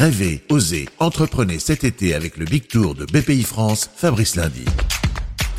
Rêvez, 0.00 0.40
osez, 0.48 0.88
entreprenez 0.98 1.58
cet 1.58 1.84
été 1.84 2.14
avec 2.14 2.38
le 2.38 2.46
Big 2.46 2.66
Tour 2.66 2.94
de 2.94 3.04
BPI 3.04 3.42
France, 3.42 3.90
Fabrice 3.94 4.34
Lundi. 4.34 4.64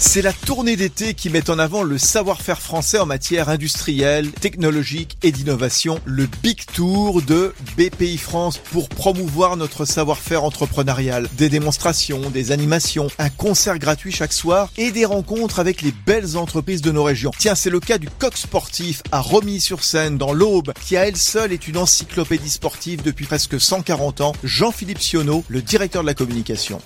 C'est 0.04 0.24
la 0.24 0.34
tournée 0.34 0.76
d'été 0.76 1.14
qui 1.14 1.30
met 1.30 1.52
en 1.52 1.60
avant 1.60 1.84
le 1.84 2.00
savoir-faire 2.00 2.60
français 2.60 2.98
en 2.98 3.06
matière 3.06 3.50
industrielle, 3.50 4.32
technologique 4.32 5.16
et 5.22 5.32
d'innovation. 5.32 6.02
Le 6.06 6.28
Big 6.42 6.66
Tour 6.74 7.22
de 7.22 7.54
BPI 7.78 8.18
France 8.18 8.58
pour 8.58 8.90
promouvoir 8.90 9.58
notre 9.58 9.86
savoir-faire 9.86 10.44
entrepreneurial. 10.44 11.30
Des 11.38 11.50
démonstrations, 11.50 12.32
des 12.32 12.52
animations, 12.52 13.10
un 13.20 13.30
concert 13.30 13.78
gratuit 13.78 14.12
chaque 14.12 14.34
soir 14.34 14.72
et 14.76 14.90
des 14.90 15.06
rencontres 15.06 15.60
avec 15.60 15.84
les 15.84 15.94
belles 16.06 16.36
entreprises 16.36 16.82
de 16.82 16.92
nos 16.92 17.04
régions. 17.04 17.32
Tiens, 17.38 17.56
c'est 17.56 17.70
le 17.70 17.80
cas 17.80 18.00
du 18.00 18.10
Coq 18.10 18.36
Sportif 18.36 19.04
à 19.12 19.22
Romilly-sur-Seine 19.22 20.18
dans 20.18 20.34
l'Aube 20.34 20.74
qui 20.84 20.98
à 20.98 21.08
elle 21.08 21.16
seule 21.16 21.54
est 21.54 21.68
une 21.68 21.78
encyclopédie 21.78 22.50
sportive 22.50 23.04
depuis 23.04 23.28
presque 23.28 23.62
140 23.62 24.22
ans. 24.22 24.34
Jean-Philippe 24.44 25.00
Sionneau, 25.00 25.46
le 25.48 25.62
directeur 25.62 26.02
de 26.02 26.08
la 26.08 26.16
communication. 26.16 26.82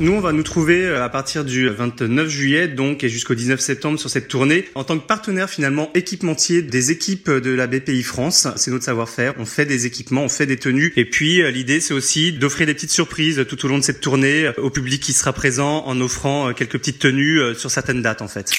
Nous, 0.00 0.10
on 0.10 0.20
va 0.20 0.32
nous 0.32 0.42
trouver 0.42 0.84
euh, 0.84 1.04
à 1.04 1.08
partir 1.08 1.44
du 1.44 1.68
29 1.68 2.28
juillet, 2.28 2.66
donc, 2.66 3.04
et 3.04 3.08
jusqu'au 3.08 3.36
19 3.36 3.60
septembre 3.60 3.96
sur 3.96 4.10
cette 4.10 4.26
tournée, 4.26 4.68
en 4.74 4.82
tant 4.82 4.98
que 4.98 5.06
partenaire 5.06 5.48
finalement 5.48 5.88
équipementier 5.94 6.62
des 6.62 6.90
équipes 6.90 7.30
de 7.30 7.50
la 7.50 7.68
BPI 7.68 8.02
France. 8.02 8.48
C'est 8.56 8.72
notre 8.72 8.82
savoir-faire. 8.84 9.34
On 9.38 9.44
fait 9.44 9.66
des 9.66 9.86
équipements, 9.86 10.24
on 10.24 10.28
fait 10.28 10.46
des 10.46 10.56
tenues. 10.56 10.92
Et 10.96 11.04
puis, 11.04 11.42
euh, 11.42 11.50
l'idée, 11.52 11.78
c'est 11.78 11.94
aussi 11.94 12.32
d'offrir 12.32 12.66
des 12.66 12.74
petites 12.74 12.90
surprises 12.90 13.46
tout 13.48 13.64
au 13.64 13.68
long 13.68 13.78
de 13.78 13.84
cette 13.84 14.00
tournée 14.00 14.46
euh, 14.46 14.52
au 14.58 14.70
public 14.70 15.00
qui 15.00 15.12
sera 15.12 15.32
présent 15.32 15.84
en 15.86 16.00
offrant 16.00 16.52
quelques 16.54 16.78
petites 16.78 16.98
tenues 16.98 17.54
sur 17.54 17.70
certaines 17.70 18.02
dates, 18.02 18.20
en 18.20 18.28
fait. 18.28 18.50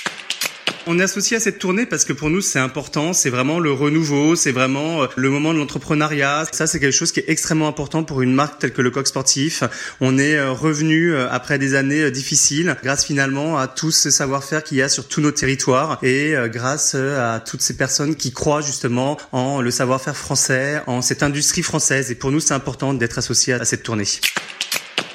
On 0.88 0.99
est 0.99 1.03
associé 1.03 1.38
à 1.38 1.39
cette 1.39 1.57
tournée 1.57 1.88
parce 1.88 2.05
que 2.05 2.13
pour 2.13 2.30
nous 2.30 2.41
c'est 2.41 2.59
important, 2.59 3.12
c'est 3.12 3.31
vraiment 3.31 3.59
le 3.59 3.71
renouveau, 3.71 4.35
c'est 4.35 4.52
vraiment 4.52 5.02
euh, 5.02 5.08
le 5.16 5.31
moment 5.31 5.52
de 5.52 5.58
l'entrepreneuriat. 5.58 6.45
Ça 6.52 6.67
c'est 6.67 6.80
quelque 6.80 6.94
chose 6.94 7.11
qui 7.11 7.21
est 7.21 7.30
extrêmement 7.30 7.67
important 7.67 8.03
pour 8.03 8.21
une 8.21 8.34
marque 8.34 8.59
telle 8.59 8.71
que 8.71 8.84
le 8.84 8.91
Coq 8.91 9.08
Sportif. 9.08 9.63
On 9.99 10.20
est 10.20 10.35
euh, 10.35 10.52
revenu 10.52 11.11
euh, 11.11 11.27
après 11.31 11.58
des 11.58 11.73
années 11.73 12.11
difficiles 12.11 12.77
grâce 12.83 13.03
finalement 13.03 13.58
à 13.58 13.67
tout 13.67 13.89
ce 13.89 14.11
savoir-faire 14.11 14.64
qu'il 14.64 14.77
y 14.77 14.83
a 14.83 14.89
sur 14.89 15.08
tous 15.08 15.22
nos 15.22 15.31
territoires 15.31 15.97
et 16.03 16.36
grâce 16.47 16.94
à 16.94 17.39
toutes 17.39 17.61
ces 17.61 17.75
personnes 17.75 18.16
qui 18.16 18.31
croient 18.31 18.61
justement 18.61 19.17
en 19.31 19.61
le 19.61 19.72
savoir-faire 19.72 20.16
français, 20.16 20.81
en 20.86 21.02
cette 21.02 21.23
industrie 21.23 21.64
française. 21.64 22.11
Et 22.11 22.16
pour 22.16 22.31
nous 22.31 22.39
c'est 22.39 22.53
important 22.53 22.94
d'être 22.94 23.17
associé 23.17 23.53
à 23.53 23.66
cette 23.66 23.81
tournée. 23.81 24.05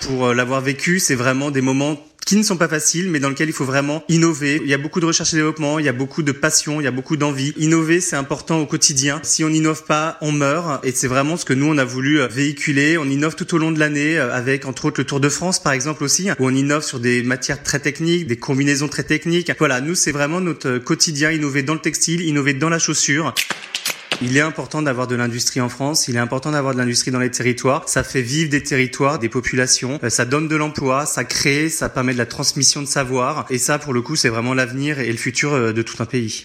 Pour 0.00 0.34
l'avoir 0.34 0.62
vécu, 0.62 0.98
c'est 0.98 1.14
vraiment 1.14 1.52
des 1.52 1.60
moments 1.60 2.02
qui 2.30 2.36
ne 2.36 2.44
sont 2.44 2.56
pas 2.56 2.68
faciles, 2.68 3.10
mais 3.10 3.18
dans 3.18 3.28
lesquels 3.28 3.48
il 3.48 3.52
faut 3.52 3.64
vraiment 3.64 4.04
innover. 4.08 4.60
Il 4.62 4.70
y 4.70 4.74
a 4.74 4.78
beaucoup 4.78 5.00
de 5.00 5.04
recherche 5.04 5.34
et 5.34 5.36
développement, 5.36 5.80
il 5.80 5.84
y 5.84 5.88
a 5.88 5.92
beaucoup 5.92 6.22
de 6.22 6.30
passion, 6.30 6.80
il 6.80 6.84
y 6.84 6.86
a 6.86 6.92
beaucoup 6.92 7.16
d'envie. 7.16 7.52
Innover, 7.56 8.00
c'est 8.00 8.14
important 8.14 8.60
au 8.60 8.66
quotidien. 8.66 9.18
Si 9.24 9.42
on 9.42 9.48
n'innove 9.48 9.82
pas, 9.82 10.16
on 10.20 10.30
meurt. 10.30 10.84
Et 10.86 10.92
c'est 10.92 11.08
vraiment 11.08 11.36
ce 11.36 11.44
que 11.44 11.54
nous, 11.54 11.66
on 11.66 11.76
a 11.76 11.84
voulu 11.84 12.20
euh, 12.20 12.28
véhiculer. 12.28 12.98
On 12.98 13.06
innove 13.06 13.34
tout 13.34 13.52
au 13.52 13.58
long 13.58 13.72
de 13.72 13.80
l'année, 13.80 14.16
euh, 14.16 14.32
avec 14.32 14.64
entre 14.64 14.84
autres 14.84 15.00
le 15.00 15.06
Tour 15.06 15.18
de 15.18 15.28
France, 15.28 15.60
par 15.60 15.72
exemple 15.72 16.04
aussi, 16.04 16.30
où 16.38 16.46
on 16.46 16.54
innove 16.54 16.84
sur 16.84 17.00
des 17.00 17.24
matières 17.24 17.64
très 17.64 17.80
techniques, 17.80 18.28
des 18.28 18.36
combinaisons 18.36 18.86
très 18.86 19.02
techniques. 19.02 19.50
Voilà, 19.58 19.80
nous, 19.80 19.96
c'est 19.96 20.12
vraiment 20.12 20.40
notre 20.40 20.78
quotidien, 20.78 21.32
innover 21.32 21.64
dans 21.64 21.74
le 21.74 21.80
textile, 21.80 22.20
innover 22.20 22.54
dans 22.54 22.68
la 22.68 22.78
chaussure. 22.78 23.34
Il 24.22 24.36
est 24.36 24.40
important 24.40 24.82
d'avoir 24.82 25.06
de 25.06 25.14
l'industrie 25.14 25.62
en 25.62 25.70
France, 25.70 26.06
il 26.06 26.16
est 26.16 26.18
important 26.18 26.50
d'avoir 26.50 26.74
de 26.74 26.78
l'industrie 26.78 27.10
dans 27.10 27.20
les 27.20 27.30
territoires. 27.30 27.88
Ça 27.88 28.04
fait 28.04 28.20
vivre 28.20 28.50
des 28.50 28.62
territoires, 28.62 29.18
des 29.18 29.30
populations, 29.30 29.98
euh, 30.04 30.10
ça 30.10 30.26
donne 30.26 30.46
de 30.46 30.56
l'emploi, 30.56 31.06
ça 31.06 31.24
crée, 31.24 31.70
ça 31.70 31.88
permet 31.88 32.12
de 32.12 32.18
la 32.18 32.26
transmission 32.26 32.82
de 32.82 32.86
savoir. 32.86 33.46
Et 33.48 33.56
ça, 33.56 33.78
pour 33.78 33.94
le 33.94 34.02
coup, 34.02 34.16
c'est 34.16 34.28
vraiment 34.28 34.52
l'avenir 34.52 34.98
et 34.98 35.10
le 35.10 35.16
futur 35.16 35.54
euh, 35.54 35.72
de 35.72 35.80
tout 35.80 36.02
un 36.02 36.06
pays. 36.06 36.44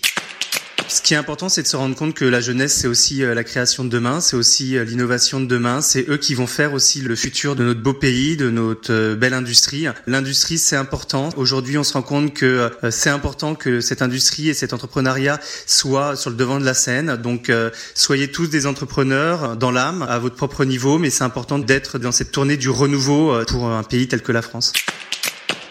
Ce 0.96 1.02
qui 1.02 1.14
est 1.14 1.18
important, 1.18 1.50
c'est 1.50 1.62
de 1.62 1.68
se 1.68 1.76
rendre 1.76 1.94
compte 1.94 2.14
que 2.14 2.24
la 2.24 2.40
jeunesse, 2.40 2.74
c'est 2.74 2.88
aussi 2.88 3.22
euh, 3.22 3.34
la 3.34 3.44
création 3.44 3.84
de 3.84 3.90
demain, 3.90 4.22
c'est 4.22 4.38
aussi 4.38 4.78
euh, 4.78 4.86
l'innovation 4.86 5.42
de 5.42 5.46
demain. 5.46 5.82
C'est 5.82 6.08
eux 6.08 6.16
qui 6.16 6.36
vont 6.36 6.48
faire 6.48 6.72
aussi 6.72 7.02
le 7.02 7.18
futur 7.18 7.58
de 7.58 7.66
notre 7.66 7.82
beau 7.82 7.94
pays, 7.94 8.38
de 8.38 8.50
notre 8.50 8.94
euh, 8.94 9.14
belle 9.14 9.34
industrie. 9.34 9.88
L'industrie, 10.08 10.58
c'est 10.58 10.78
important. 10.78 11.32
Aujourd'hui, 11.36 11.78
on 11.78 11.84
se 11.84 11.92
rend 11.92 12.02
compte 12.02 12.34
que 12.34 12.72
c'est 12.92 13.10
important 13.10 13.56
que 13.56 13.82
cette 13.82 14.02
industrie 14.02 14.48
et 14.48 14.54
cet 14.54 14.72
entrepreneuriat 14.72 15.38
soient 15.66 16.16
sur 16.16 16.30
le 16.30 16.38
devant 16.38 16.62
de 16.62 16.66
la 16.66 16.74
scène. 16.74 17.18
Donc, 17.18 17.52
soyez 17.94 18.32
tous 18.32 18.48
des 18.48 18.66
entrepreneurs 18.66 19.58
dans 19.58 19.72
l'âme, 19.72 20.04
à 20.04 20.18
votre 20.18 20.36
propre 20.36 20.64
niveau, 20.64 20.98
mais 20.98 21.10
c'est 21.10 21.26
important 21.26 21.60
d'être 21.60 22.00
dans 22.00 22.14
cette 22.14 22.32
tournée 22.32 22.56
du 22.56 22.70
renouveau 22.70 23.44
pour 23.48 23.68
un 23.68 23.84
pays 23.84 24.08
tel 24.08 24.22
que 24.22 24.32
la 24.32 24.42
France. 24.42 24.72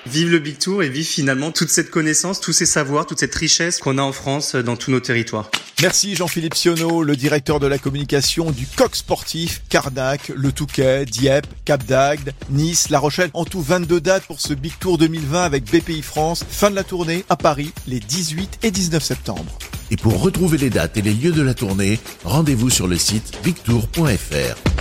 Vive 0.07 0.31
le 0.31 0.39
Big 0.39 0.59
Tour 0.59 0.83
et 0.83 0.91
vive 0.91 1.07
finalement 1.07 1.51
toute 1.51 1.71
cette 1.71 1.91
connaissance, 1.91 2.39
tous 2.39 2.53
ces 2.53 2.67
savoirs, 2.67 3.07
toute 3.07 3.21
cette 3.21 3.35
richesse 3.35 3.79
qu'on 3.79 3.97
a 3.97 4.03
en 4.03 4.13
France 4.13 4.55
euh, 4.55 4.63
dans 4.63 4.77
tous 4.77 4.91
nos 4.91 5.01
territoires. 5.01 5.51
Merci 5.81 6.15
Jean-Philippe 6.15 6.55
Sionneau, 6.55 7.03
le 7.03 7.17
directeur 7.17 7.59
de 7.59 7.67
la 7.67 7.79
communication 7.79 8.51
du 8.51 8.67
Coq 8.67 8.95
Sportif, 8.95 9.63
Carnac, 9.71 10.31
Le 10.37 10.53
Touquet, 10.53 11.07
Dieppe, 11.07 11.47
Cap 11.65 11.85
d'Agde, 11.85 12.33
Nice, 12.51 12.91
La 12.91 12.99
Rochelle. 12.99 13.31
En 13.33 13.47
tout 13.47 13.63
22 13.63 14.01
dates 14.01 14.25
pour 14.25 14.41
ce 14.41 14.53
Big 14.53 14.75
Tour 14.79 14.99
2020 14.99 15.43
avec 15.43 15.65
BPI 15.65 16.03
France. 16.03 16.45
Fin 16.49 16.71
de 16.71 16.77
la 16.77 16.85
tournée 16.85 17.25
à 17.31 17.37
Paris 17.37 17.73
les 17.89 17.99
18 17.99 18.59
et 18.63 18.71
19 18.71 19.03
septembre. 19.03 19.59
Et 19.91 19.97
pour 19.97 20.21
retrouver 20.21 20.59
les 20.59 20.71
dates 20.71 20.99
et 20.99 21.03
les 21.03 21.15
lieux 21.15 21.33
de 21.33 21.43
la 21.43 21.55
tournée, 21.55 21.99
rendez-vous 22.25 22.71
sur 22.71 22.87
le 22.89 22.99
site 22.99 23.39
bigtour.fr. 23.43 24.74